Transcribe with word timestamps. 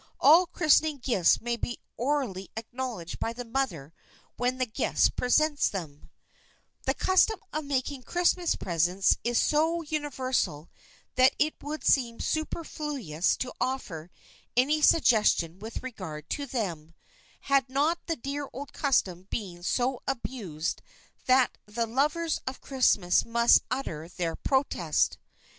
All 0.19 0.47
christening 0.47 0.97
gifts 0.97 1.39
may 1.41 1.55
be 1.57 1.77
orally 1.95 2.49
acknowledged 2.57 3.19
by 3.19 3.33
the 3.33 3.45
mother 3.45 3.93
when 4.35 4.57
the 4.57 4.65
guest 4.65 5.15
presents 5.15 5.69
them. 5.69 6.09
[Sidenote: 6.09 6.09
CHRISTMAS 6.09 6.85
GIFTS] 6.85 6.85
The 6.99 7.05
custom 7.05 7.39
of 7.53 7.65
making 7.65 8.01
Christmas 8.01 8.55
presents 8.55 9.17
is 9.23 9.37
so 9.37 9.83
universal 9.83 10.71
that 11.13 11.35
it 11.37 11.53
would 11.61 11.83
seem 11.83 12.19
superfluous 12.19 13.37
to 13.37 13.53
offer 13.61 14.09
any 14.57 14.81
suggestion 14.81 15.59
with 15.59 15.83
regard 15.83 16.31
to 16.31 16.47
them, 16.47 16.95
had 17.41 17.69
not 17.69 17.99
the 18.07 18.15
dear 18.15 18.49
old 18.51 18.73
custom 18.73 19.27
been 19.29 19.61
so 19.61 20.01
abused 20.07 20.81
that 21.27 21.59
the 21.67 21.85
lovers 21.85 22.41
of 22.47 22.59
Christmas 22.59 23.23
must 23.23 23.61
utter 23.69 24.09
their 24.09 24.35
protest. 24.35 25.19